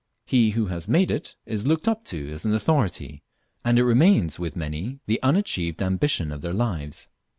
He 0.25 0.49
who 0.57 0.65
has 0.65 0.87
made 0.87 1.11
it 1.11 1.35
is 1.45 1.67
looked 1.67 1.87
up 1.87 2.03
to 2.05 2.31
as 2.31 2.43
an 2.43 2.55
authority, 2.55 3.21
and 3.63 3.77
it 3.77 3.83
remains 3.83 4.39
with 4.39 4.55
many 4.55 4.99
the 5.05 5.21
unachieved 5.21 5.79
ambition 5.79 6.31
of 6.31 6.41
their 6.41 6.53
lives. 6.55 7.07